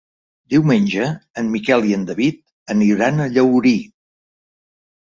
Diumenge 0.53 1.09
en 1.43 1.51
Miquel 1.57 1.87
i 1.91 1.95
en 1.99 2.09
David 2.13 2.41
aniran 2.77 3.21
a 3.21 3.31
Llaurí. 3.39 3.79